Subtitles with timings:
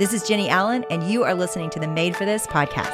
[0.00, 2.88] This is Jennie Allen, and you are listening to the Made for This podcast.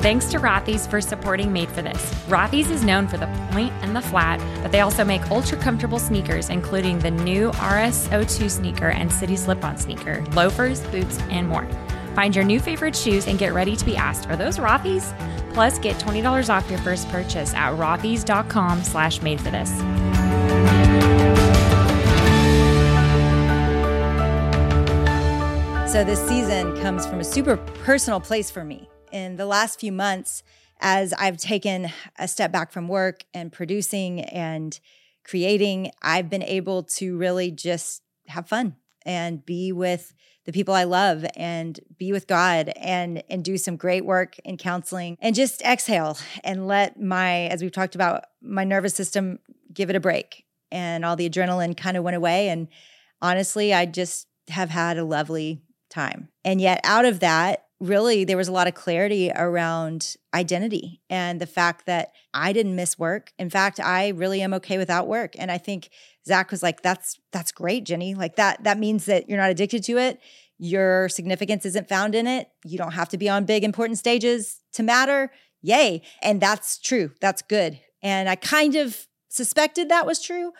[0.00, 2.14] Thanks to Rothy's for supporting Made for This.
[2.28, 5.98] Rothy's is known for the point and the flat, but they also make ultra comfortable
[5.98, 11.68] sneakers, including the new RS02 sneaker and City Slip on sneaker, loafers, boots, and more.
[12.14, 15.12] Find your new favorite shoes and get ready to be asked, are those Rothy's?
[15.52, 19.70] Plus, get $20 off your first purchase at rothys.com slash made for this.
[25.92, 28.88] So, this season comes from a super personal place for me.
[29.12, 30.42] In the last few months,
[30.80, 31.88] as I've taken
[32.18, 34.80] a step back from work and producing and
[35.22, 40.14] creating, I've been able to really just have fun and be with
[40.44, 44.56] the people I love and be with God and and do some great work in
[44.56, 49.38] counseling and just exhale and let my as we've talked about my nervous system
[49.72, 52.68] give it a break and all the adrenaline kind of went away and
[53.20, 56.28] honestly I just have had a lovely time.
[56.44, 61.40] And yet out of that really there was a lot of clarity around identity and
[61.40, 63.32] the fact that I didn't miss work.
[63.38, 65.34] In fact, I really am okay without work.
[65.36, 65.90] And I think
[66.24, 68.14] Zach was like, that's that's great, Jennie.
[68.14, 70.20] Like that that means that you're not addicted to it.
[70.58, 72.48] Your significance isn't found in it.
[72.64, 75.32] You don't have to be on big important stages to matter.
[75.60, 76.02] Yay.
[76.22, 77.10] And that's true.
[77.20, 77.80] That's good.
[78.00, 80.52] And I kind of suspected that was true,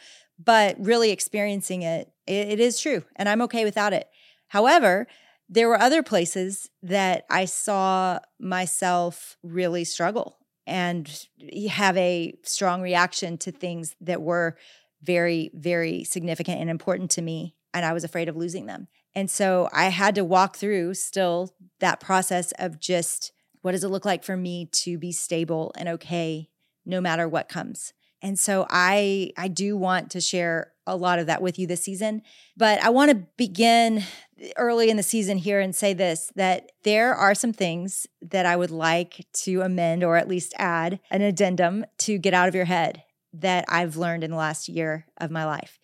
[0.42, 3.04] but really experiencing it, it, it is true.
[3.14, 4.08] And I'm okay without it.
[4.48, 5.06] However,
[5.48, 11.26] there were other places that I saw myself really struggle and
[11.68, 14.56] have a strong reaction to things that were
[15.02, 17.56] very, very significant and important to me.
[17.74, 18.88] And I was afraid of losing them.
[19.14, 23.88] And so I had to walk through still that process of just what does it
[23.88, 26.48] look like for me to be stable and okay
[26.84, 27.92] no matter what comes.
[28.22, 31.82] And so I I do want to share a lot of that with you this
[31.82, 32.22] season,
[32.56, 34.04] but I want to begin
[34.56, 38.56] early in the season here and say this that there are some things that I
[38.56, 42.64] would like to amend or at least add an addendum to get out of your
[42.64, 43.02] head
[43.32, 45.78] that I've learned in the last year of my life.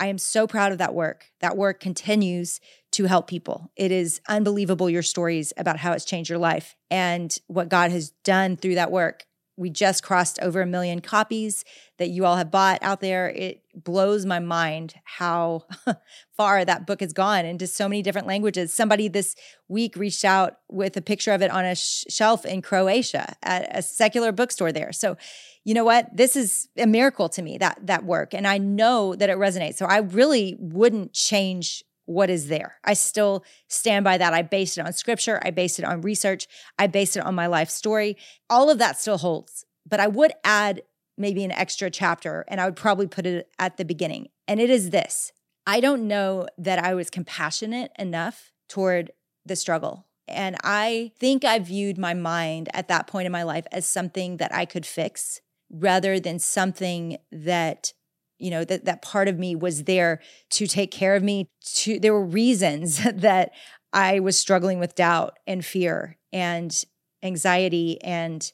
[0.00, 1.26] I am so proud of that work.
[1.40, 2.60] That work continues
[2.92, 3.70] to help people.
[3.76, 8.10] It is unbelievable your stories about how it's changed your life and what God has
[8.22, 11.64] done through that work we just crossed over a million copies
[11.98, 13.28] that you all have bought out there.
[13.28, 15.64] It blows my mind how
[16.36, 18.72] far that book has gone into so many different languages.
[18.72, 19.34] Somebody this
[19.68, 23.68] week reached out with a picture of it on a sh- shelf in Croatia at
[23.76, 24.92] a secular bookstore there.
[24.92, 25.16] So,
[25.64, 26.14] you know what?
[26.14, 29.76] This is a miracle to me that that work and I know that it resonates.
[29.76, 32.76] So I really wouldn't change what is there.
[32.84, 34.34] I still stand by that.
[34.34, 36.46] I based it on scripture, I based it on research,
[36.78, 38.16] I based it on my life story.
[38.50, 39.64] All of that still holds.
[39.86, 40.82] But I would add
[41.16, 44.28] maybe an extra chapter and I would probably put it at the beginning.
[44.48, 45.32] And it is this
[45.66, 49.12] I don't know that I was compassionate enough toward
[49.46, 50.06] the struggle.
[50.26, 54.38] And I think I viewed my mind at that point in my life as something
[54.38, 57.92] that I could fix rather than something that
[58.38, 60.20] you know that that part of me was there
[60.50, 63.52] to take care of me to there were reasons that
[63.92, 66.84] i was struggling with doubt and fear and
[67.22, 68.52] anxiety and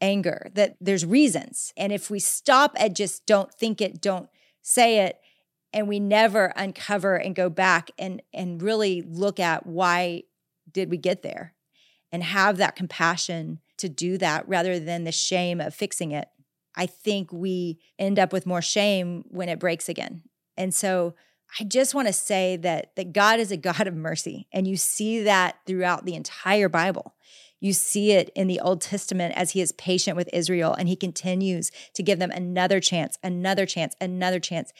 [0.00, 4.28] anger that there's reasons and if we stop at just don't think it don't
[4.62, 5.20] say it
[5.72, 10.22] and we never uncover and go back and and really look at why
[10.70, 11.54] did we get there
[12.12, 16.28] and have that compassion to do that rather than the shame of fixing it
[16.76, 20.22] I think we end up with more shame when it breaks again.
[20.56, 21.14] And so
[21.58, 24.76] I just want to say that that God is a God of mercy and you
[24.76, 27.14] see that throughout the entire Bible.
[27.60, 30.96] You see it in the Old Testament as he is patient with Israel and he
[30.96, 34.72] continues to give them another chance, another chance, another chance.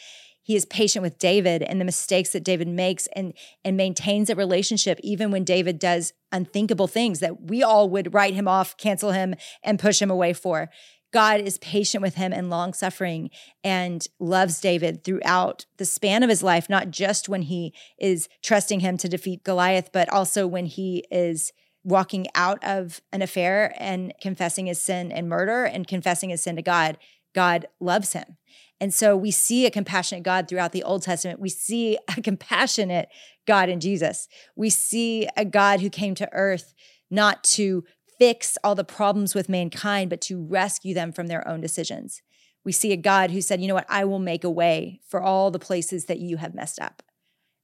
[0.43, 4.35] He is patient with David and the mistakes that David makes and and maintains a
[4.35, 9.13] relationship even when David does unthinkable things that we all would write him off, cancel
[9.13, 10.71] him and push him away for.
[11.13, 13.31] God is patient with him and long suffering
[13.65, 18.81] and loves David throughout the span of his life, not just when he is trusting
[18.81, 21.53] him to defeat Goliath, but also when he is
[21.85, 26.57] walking out of an affair and confessing his sin and murder and confessing his sin
[26.57, 26.99] to God.
[27.35, 28.37] God loves him.
[28.81, 31.39] And so we see a compassionate God throughout the Old Testament.
[31.39, 33.09] We see a compassionate
[33.47, 34.29] God in Jesus.
[34.57, 36.75] We see a God who came to earth
[37.11, 37.85] not to
[38.19, 42.23] fix all the problems with mankind, but to rescue them from their own decisions.
[42.65, 45.23] We see a God who said, you know what, I will make a way for
[45.23, 47.03] all the places that you have messed up.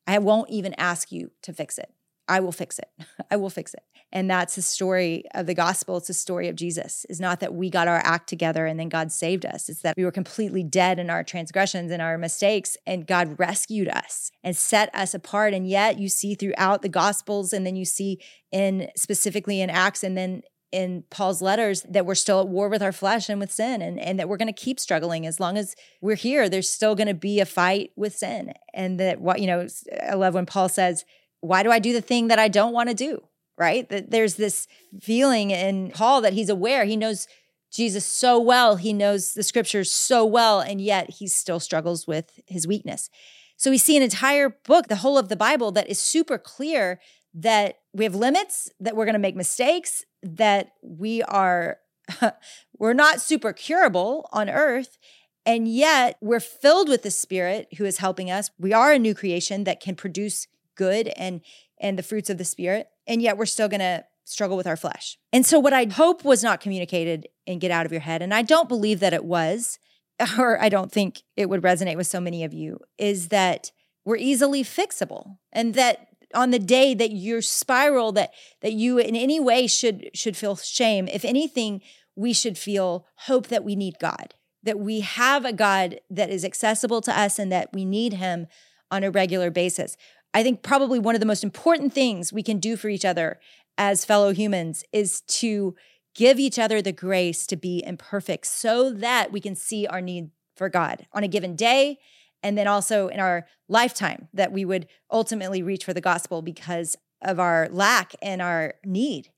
[0.07, 1.93] I won't even ask you to fix it.
[2.29, 2.89] I will fix it.
[3.31, 3.83] I will fix it.
[4.13, 5.97] And that's the story of the gospel.
[5.97, 7.05] It's the story of Jesus.
[7.11, 9.69] It's not that we got our act together and then God saved us.
[9.69, 13.89] It's that we were completely dead in our transgressions and our mistakes, and God rescued
[13.89, 15.55] us and set us apart.
[15.55, 18.21] And yet you see throughout the gospels, and then you see
[18.53, 20.43] in specifically in Acts and then
[20.73, 23.99] in Paul's letters that we're still at war with our flesh and with sin and,
[23.99, 26.49] and that we're going to keep struggling as long as we're here.
[26.49, 28.53] There's still going to be a fight with sin.
[28.75, 29.67] And that what, you know,
[30.03, 31.05] I love when Paul says,
[31.41, 33.23] Why do I do the thing that I don't want to do?
[33.59, 33.89] Right?
[33.89, 34.67] That there's this
[35.01, 37.27] feeling in Paul that he's aware, he knows
[37.73, 42.39] Jesus so well, he knows the scriptures so well, and yet he still struggles with
[42.47, 43.11] his weakness.
[43.57, 47.01] So we see an entire book, the whole of the Bible, that is super clear
[47.35, 51.79] that we have limits, that we're going to make mistakes, that we are
[52.79, 54.97] we're not super curable on earth
[55.45, 58.51] and yet we're filled with the spirit who is helping us.
[58.59, 61.41] We are a new creation that can produce good and
[61.79, 64.77] and the fruits of the spirit and yet we're still going to struggle with our
[64.77, 65.19] flesh.
[65.33, 68.35] And so what I hope was not communicated and get out of your head and
[68.35, 69.79] I don't believe that it was
[70.39, 73.71] or I don't think it would resonate with so many of you is that
[74.05, 79.15] we're easily fixable and that on the day that you spiral that that you in
[79.15, 81.81] any way should should feel shame if anything
[82.15, 86.45] we should feel hope that we need god that we have a god that is
[86.45, 88.47] accessible to us and that we need him
[88.91, 89.97] on a regular basis
[90.37, 93.39] i think probably one of the most important things we can do for each other
[93.79, 95.75] as fellow humans is to
[96.15, 100.31] give each other the grace to be imperfect so that we can see our need
[100.55, 101.99] for god on a given day
[102.43, 106.97] and then also in our lifetime that we would ultimately reach for the gospel because
[107.23, 109.31] of our lack and our need.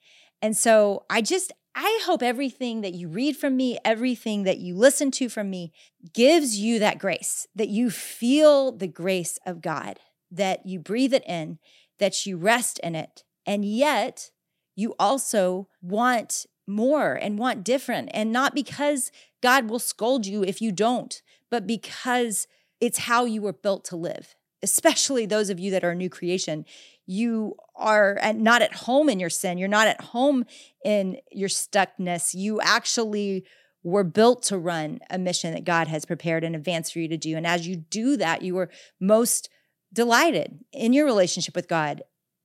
[0.42, 4.76] And so I just, I hope everything that you read from me, everything that you
[4.76, 5.72] listen to from me
[6.12, 9.98] gives you that grace, that you feel the grace of God,
[10.30, 11.58] that you breathe it in,
[11.98, 13.24] that you rest in it.
[13.46, 14.30] And yet
[14.76, 18.10] you also want more and want different.
[18.12, 19.10] And not because
[19.42, 21.20] God will scold you if you don't,
[21.50, 22.46] but because
[22.80, 26.10] it's how you were built to live, especially those of you that are a new
[26.10, 26.64] creation.
[27.06, 29.56] You are not at home in your sin.
[29.56, 30.44] You're not at home
[30.84, 32.34] in your stuckness.
[32.34, 33.44] You actually
[33.82, 37.16] were built to run a mission that God has prepared in advance for you to
[37.16, 37.36] do.
[37.36, 38.68] And as you do that, you are
[39.00, 39.48] most
[39.92, 42.02] delighted in your relationship with God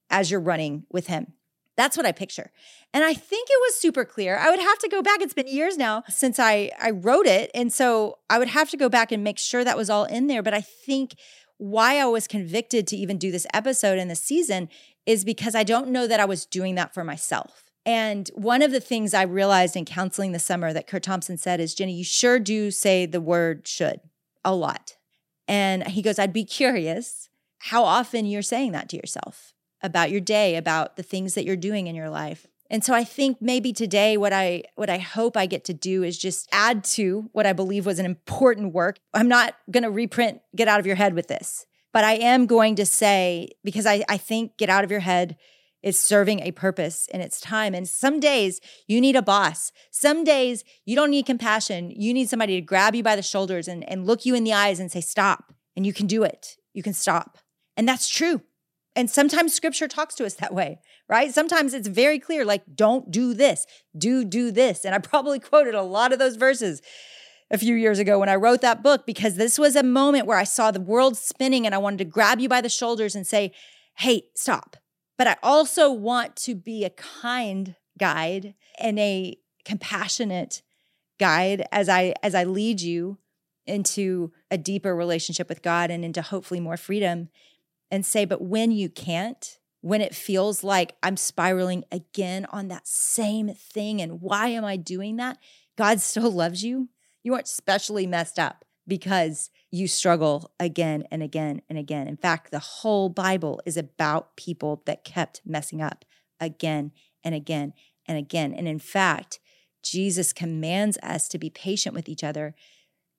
[0.09, 1.33] as you're running with Him.
[1.75, 2.51] That's what I picture.
[2.93, 4.37] And I think it was super clear.
[4.37, 5.21] I would have to go back.
[5.21, 7.49] It's been years now since I I wrote it.
[7.55, 10.27] And so I would have to go back and make sure that was all in
[10.27, 11.15] there, but I think
[11.57, 14.69] why I was convicted to even do this episode in the season
[15.05, 17.63] is because I don't know that I was doing that for myself.
[17.85, 21.59] And one of the things I realized in counseling this summer that Kurt Thompson said
[21.59, 23.99] is, Jennie, you sure do say the word should
[24.45, 24.95] a lot.
[25.47, 27.29] And he goes, I'd be curious
[27.67, 31.55] how often you're saying that to yourself about your day, about the things that you're
[31.55, 32.45] doing in your life.
[32.69, 36.03] And so I think maybe today what I what I hope I get to do
[36.03, 38.97] is just add to what I believe was an important work.
[39.13, 41.65] I'm not going to reprint get out of your head with this.
[41.93, 45.37] But I am going to say because I I think get out of your head
[45.81, 47.73] is serving a purpose in its time.
[47.73, 49.71] And some days you need a boss.
[49.89, 51.91] Some days you don't need compassion.
[51.91, 54.53] You need somebody to grab you by the shoulders and, and look you in the
[54.53, 55.53] eyes and say, stop.
[55.77, 56.57] And you can do it.
[56.73, 57.37] You can stop.
[57.75, 58.41] And that's true.
[58.95, 60.79] And sometimes scripture talks to us that way,
[61.09, 61.33] right?
[61.33, 63.65] Sometimes it's very clear, like, don't do this,
[63.97, 64.85] do, do this.
[64.85, 66.81] And I probably quoted a lot of those verses
[67.49, 70.37] a few years ago when I wrote that book because this was a moment where
[70.37, 73.25] I saw the world spinning and I wanted to grab you by the shoulders and
[73.25, 73.51] say,
[73.97, 74.77] hey, stop.
[75.17, 80.61] But I also want to be a kind guide and a compassionate
[81.19, 83.19] guide as I as I lead you
[83.65, 87.29] into a deeper relationship with God and into hopefully more freedom
[87.91, 92.87] and say, but when you can't, when it feels like I'm spiraling again on that
[92.87, 95.37] same thing, and why am I doing that?
[95.77, 96.89] God still loves you.
[97.23, 102.07] You aren't specially messed up because you struggle again and again and again.
[102.07, 106.05] In fact, the whole Bible is about people that kept messing up
[106.39, 106.91] again
[107.23, 107.73] and again
[108.05, 108.53] and again.
[108.53, 109.39] And in fact,
[109.83, 112.55] Jesus commands us to be patient with each other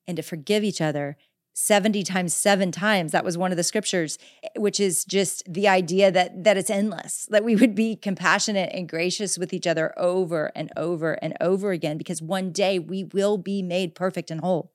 [0.06, 1.16] and to forgive each other
[1.54, 4.18] 70 times 7 times that was one of the scriptures
[4.56, 8.88] which is just the idea that that it's endless that we would be compassionate and
[8.88, 13.38] gracious with each other over and over and over again because one day we will
[13.38, 14.72] be made perfect and whole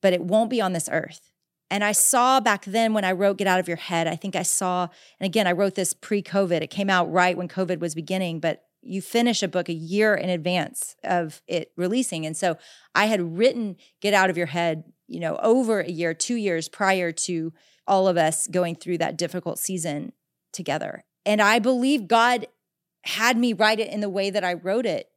[0.00, 1.30] but it won't be on this earth.
[1.70, 4.34] And i saw back then when i wrote get out of your head i think
[4.34, 4.88] i saw
[5.20, 8.64] and again i wrote this pre-covid it came out right when covid was beginning but
[8.82, 12.24] you finish a book a year in advance of it releasing.
[12.24, 12.56] And so
[12.94, 16.68] i had written get out of your head you know, over a year, two years
[16.68, 17.52] prior to
[17.86, 20.12] all of us going through that difficult season
[20.52, 21.04] together.
[21.26, 22.46] And I believe God
[23.02, 25.08] had me write it in the way that I wrote it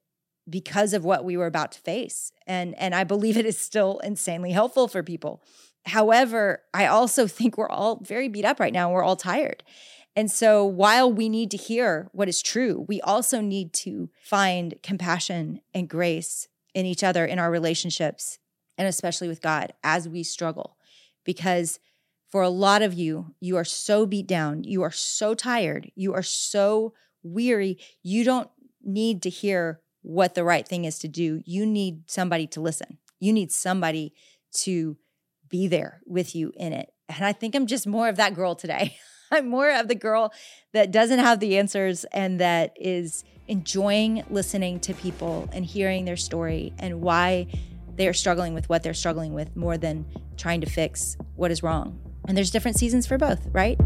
[0.50, 2.32] because of what we were about to face.
[2.48, 5.44] And and I believe it is still insanely helpful for people.
[5.86, 8.92] However, I also think we're all very beat up right now.
[8.92, 9.64] We're all tired.
[10.16, 14.76] And so while we need to hear what is true, we also need to find
[14.84, 18.40] compassion and grace in each other in our relationships
[18.77, 20.77] and especially with God as we struggle
[21.24, 21.80] because
[22.30, 26.13] for a lot of you, you are so beat down, you are so tired, you
[26.13, 28.50] are so weary, you don't
[28.84, 31.42] need to hear what the right thing is to do.
[31.46, 32.98] You need somebody to listen.
[33.20, 34.13] You need somebody
[34.58, 34.98] to
[35.48, 36.92] be there with you in it.
[37.08, 38.98] And I think I'm just more of that girl today.
[39.32, 40.34] I'm more of the girl
[40.74, 46.18] that doesn't have the answers and that is enjoying listening to people and hearing their
[46.18, 47.48] story and why
[47.96, 50.06] they are struggling with what they're struggling with more than
[50.38, 52.00] trying to fix what is wrong.
[52.28, 53.80] And there's different seasons for both, right?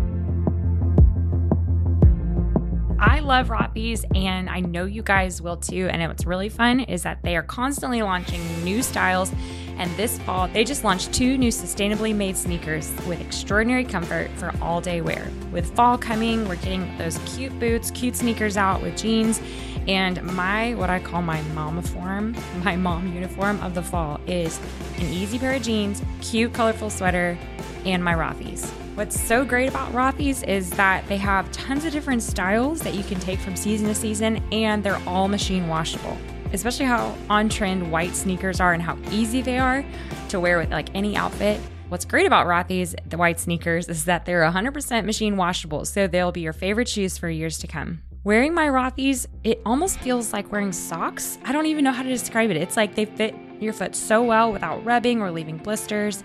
[3.27, 5.89] Love Rothy's and I know you guys will too.
[5.91, 9.33] And what's really fun is that they are constantly launching new styles.
[9.77, 14.53] And this fall, they just launched two new sustainably made sneakers with extraordinary comfort for
[14.61, 15.29] all day wear.
[15.51, 19.41] With fall coming, we're getting those cute boots, cute sneakers out with jeans.
[19.89, 24.57] And my, what I call my mama form, my mom uniform of the fall is
[24.97, 27.37] an easy pair of jeans, cute, colorful sweater,
[27.85, 28.71] and my Rothy's.
[28.97, 33.03] What's so great about Rothy's is that they have tons of different styles that you
[33.03, 36.17] can take from season to season, and they're all machine washable.
[36.51, 39.85] Especially how on trend white sneakers are and how easy they are
[40.29, 41.61] to wear with like any outfit.
[41.89, 46.31] What's great about Rothy's, the white sneakers, is that they're 100% machine washable, so they'll
[46.31, 48.01] be your favorite shoes for years to come.
[48.23, 51.37] Wearing my Rothy's, it almost feels like wearing socks.
[51.45, 52.57] I don't even know how to describe it.
[52.57, 56.23] It's like they fit your foot so well without rubbing or leaving blisters.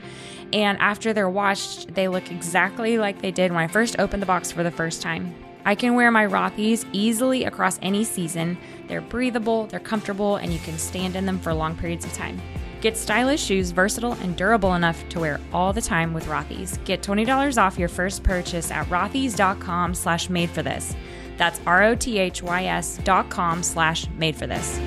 [0.53, 4.27] And after they're washed, they look exactly like they did when I first opened the
[4.27, 5.35] box for the first time.
[5.65, 8.59] I can wear my Rothy's easily across any season.
[8.89, 12.41] They're breathable, they're comfortable, and you can stand in them for long periods of time.
[12.81, 16.79] Get stylish shoes versatile and durable enough to wear all the time with Rothy's.
[16.79, 20.97] Get $20 off your first purchase at rothys.com slash made for this.
[21.37, 24.81] That's R-O-T-H-Y-S dot com slash made for this.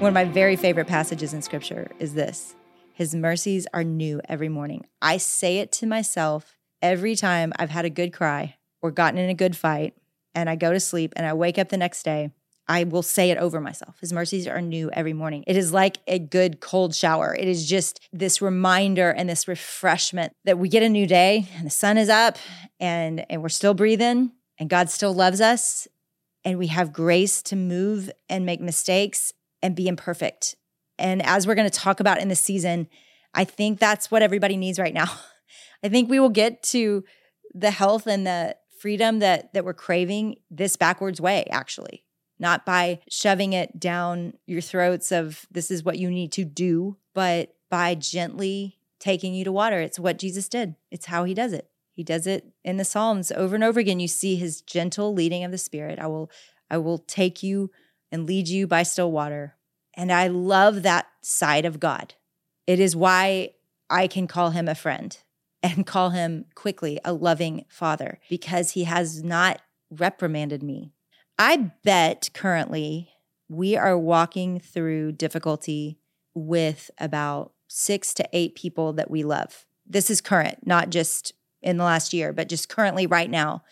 [0.00, 2.56] One of my very favorite passages in scripture is this
[2.94, 4.86] His mercies are new every morning.
[5.02, 9.28] I say it to myself every time I've had a good cry or gotten in
[9.28, 9.92] a good fight,
[10.34, 12.30] and I go to sleep and I wake up the next day.
[12.66, 14.00] I will say it over myself.
[14.00, 15.44] His mercies are new every morning.
[15.46, 17.36] It is like a good cold shower.
[17.38, 21.66] It is just this reminder and this refreshment that we get a new day and
[21.66, 22.38] the sun is up
[22.78, 25.88] and, and we're still breathing and God still loves us
[26.42, 30.56] and we have grace to move and make mistakes and be imperfect.
[30.98, 32.88] And as we're going to talk about in the season,
[33.34, 35.10] I think that's what everybody needs right now.
[35.82, 37.04] I think we will get to
[37.54, 42.04] the health and the freedom that that we're craving this backwards way actually.
[42.38, 46.96] Not by shoving it down your throats of this is what you need to do,
[47.14, 49.80] but by gently taking you to water.
[49.80, 50.76] It's what Jesus did.
[50.90, 51.68] It's how he does it.
[51.92, 54.00] He does it in the Psalms over and over again.
[54.00, 55.98] You see his gentle leading of the Spirit.
[55.98, 56.30] I will
[56.70, 57.70] I will take you
[58.12, 59.56] and lead you by still water.
[59.94, 62.14] And I love that side of God.
[62.66, 63.50] It is why
[63.88, 65.16] I can call him a friend
[65.62, 70.92] and call him quickly a loving father because he has not reprimanded me.
[71.38, 73.10] I bet currently
[73.48, 75.98] we are walking through difficulty
[76.34, 79.66] with about six to eight people that we love.
[79.86, 83.62] This is current, not just in the last year, but just currently right now.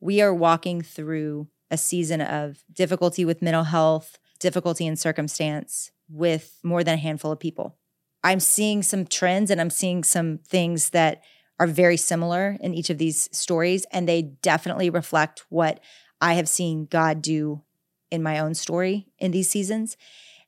[0.00, 6.60] We are walking through a season of difficulty with mental health, difficulty in circumstance with
[6.62, 7.76] more than a handful of people.
[8.22, 11.22] I'm seeing some trends and I'm seeing some things that
[11.58, 15.80] are very similar in each of these stories, and they definitely reflect what
[16.20, 17.62] I have seen God do
[18.10, 19.96] in my own story in these seasons.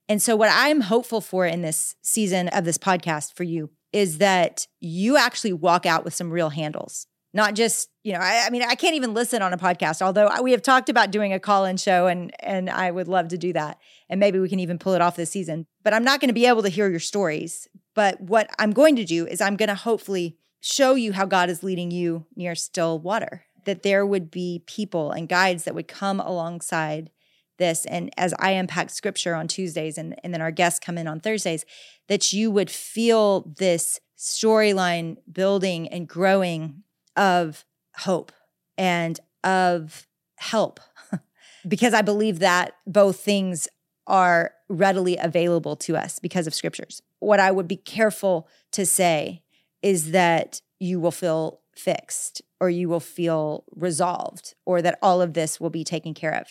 [0.09, 4.19] And so, what I'm hopeful for in this season of this podcast for you is
[4.19, 7.07] that you actually walk out with some real handles
[7.37, 10.29] not just you know I, I, mean i can't even listen on a podcast although
[10.43, 13.53] we have talked about doing a call-in show and and i would love to do
[13.53, 13.79] that.
[14.09, 15.67] And maybe we can even pull it off this season.
[15.85, 17.69] But i'm not going to be able to hear your stories.
[17.95, 21.51] But what i'm going to do is i'm going to hopefully show you how god
[21.51, 25.89] is leading you near still water that there would be people and guides that would
[25.89, 27.11] come alongside
[27.59, 27.85] this.
[27.87, 31.21] And as i unpack scripture on tuesdays and, and then our guests come in on
[31.21, 31.65] thursdays
[32.09, 36.83] that you would feel this storyline building and growing
[37.17, 37.65] of
[37.97, 38.33] hope
[38.77, 40.07] and of
[40.39, 40.81] help
[41.69, 43.69] because I believe that both things
[44.07, 47.03] are readily available to us because of scriptures.
[47.19, 49.43] What I would be careful to say
[49.83, 55.35] is that you will feel fixed or you will feel resolved or that all of
[55.35, 56.47] this will be taken care of.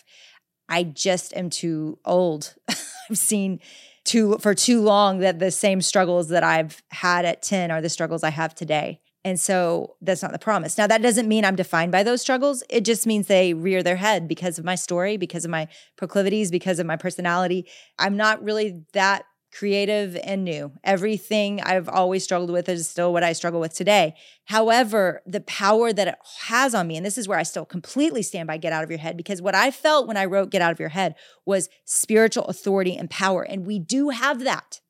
[0.69, 2.55] I just am too old.
[2.69, 3.59] I've seen
[4.03, 7.89] too for too long that the same struggles that I've had at 10 are the
[7.89, 9.01] struggles I have today.
[9.25, 10.77] And so that's not the promise.
[10.77, 12.63] Now, that doesn't mean I'm defined by those struggles.
[12.69, 15.67] It just means they rear their head because of my story, because of my
[15.97, 17.67] proclivities, because of my personality.
[17.97, 20.73] I'm not really that creative and new.
[20.83, 24.13] Everything I've always struggled with is still what I struggle with today.
[24.43, 28.21] However, the power that it has on me, and this is where I still completely
[28.21, 30.61] stand by Get Out of Your Head, because what I felt when I wrote Get
[30.61, 31.15] Out of Your Head
[31.47, 33.41] was spiritual authority and power.
[33.41, 34.81] And we do have that.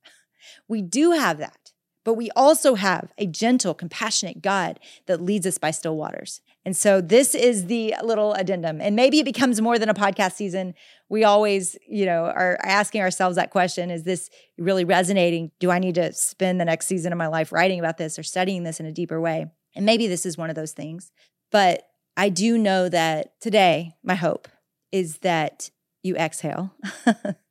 [0.68, 1.65] We do have that.
[2.06, 6.40] But we also have a gentle, compassionate God that leads us by still waters.
[6.64, 8.80] And so this is the little addendum.
[8.80, 10.76] And maybe it becomes more than a podcast season.
[11.10, 15.52] We always, you know, are asking ourselves that question is this really resonating?
[15.60, 18.24] Do I need to spend the next season of my life writing about this or
[18.24, 19.48] studying this in a deeper way?
[19.76, 21.12] And maybe this is one of those things.
[21.52, 24.48] But I do know that today, my hope
[24.92, 25.72] is that
[26.04, 26.72] you exhale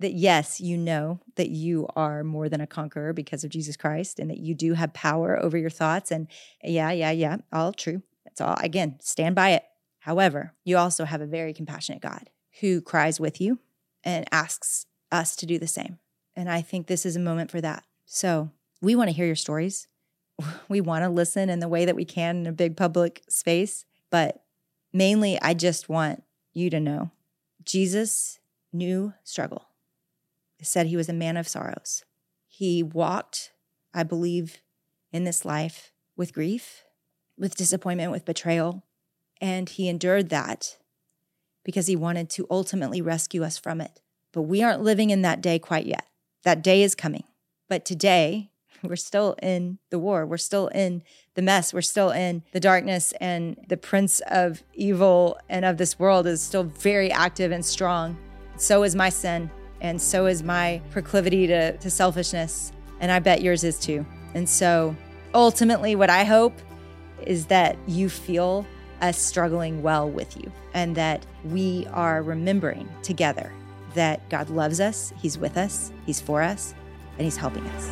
[0.00, 4.18] that yes, you know that you are more than a conqueror because of Jesus Christ
[4.18, 6.10] and that you do have power over your thoughts.
[6.10, 6.26] And
[6.64, 8.02] yeah, yeah, yeah, all true.
[8.24, 8.56] That's all.
[8.60, 9.64] Again, stand by it.
[10.00, 12.30] However, you also have a very compassionate God
[12.60, 13.58] who cries with you
[14.02, 15.98] and asks us to do the same.
[16.34, 17.84] And I think this is a moment for that.
[18.06, 19.86] So we want to hear your stories.
[20.70, 23.84] We want to listen in the way that we can in a big public space.
[24.08, 24.42] But
[24.90, 26.22] mainly, I just want
[26.54, 27.10] you to know
[27.62, 28.38] Jesus
[28.72, 29.69] knew struggle
[30.62, 32.04] said he was a man of sorrows.
[32.48, 33.52] He walked,
[33.94, 34.58] I believe,
[35.12, 36.84] in this life with grief,
[37.38, 38.84] with disappointment, with betrayal.
[39.40, 40.76] And he endured that
[41.64, 44.00] because he wanted to ultimately rescue us from it.
[44.32, 46.06] But we aren't living in that day quite yet.
[46.44, 47.24] That day is coming.
[47.68, 48.50] But today,
[48.82, 50.26] we're still in the war.
[50.26, 51.02] We're still in
[51.34, 51.72] the mess.
[51.72, 53.12] We're still in the darkness.
[53.20, 58.16] And the prince of evil and of this world is still very active and strong.
[58.56, 59.50] So is my sin.
[59.80, 62.72] And so is my proclivity to, to selfishness.
[63.00, 64.04] And I bet yours is too.
[64.34, 64.94] And so
[65.34, 66.54] ultimately, what I hope
[67.26, 68.66] is that you feel
[69.00, 73.52] us struggling well with you and that we are remembering together
[73.94, 76.74] that God loves us, He's with us, He's for us,
[77.16, 77.88] and He's helping us.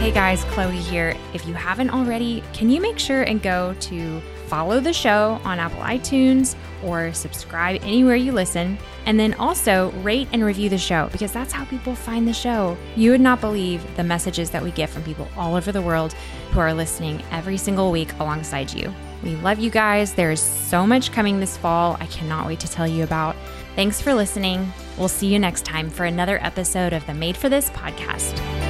[0.00, 1.16] Hey guys, Chloe here.
[1.32, 5.58] If you haven't already, can you make sure and go to follow the show on
[5.58, 8.76] Apple iTunes or subscribe anywhere you listen.
[9.06, 12.76] And then also rate and review the show because that's how people find the show.
[12.94, 16.12] You would not believe the messages that we get from people all over the world
[16.50, 18.94] who are listening every single week alongside you.
[19.22, 20.12] We love you guys.
[20.12, 21.96] There is so much coming this fall.
[21.98, 23.34] I cannot wait to tell you about.
[23.74, 24.70] Thanks for listening.
[24.98, 28.61] We'll see you next time for another episode of the Made for This podcast.